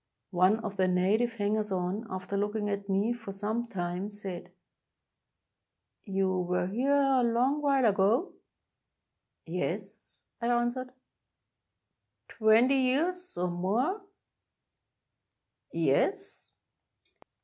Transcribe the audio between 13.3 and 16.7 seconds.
or more?" "Yes."